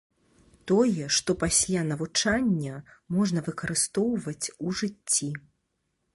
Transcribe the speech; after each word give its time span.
Тое, 0.69 1.09
што 1.17 1.35
пасля 1.43 1.83
навучання, 1.91 2.73
можна 3.19 3.39
выкарыстоўваць 3.49 4.45
у 4.67 4.77
жыцці. 4.83 5.33